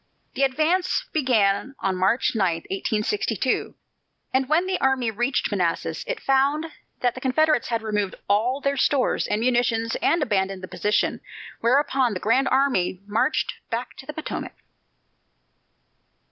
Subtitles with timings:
[0.33, 3.75] The advance began on March 9, 1862,
[4.33, 6.65] and when the army reached Manassas, it found
[7.01, 11.21] that the Confederates had removed all their stores and munitions and abandoned the position.
[11.59, 14.53] Whereupon the Grand Army marched back to the Potomac.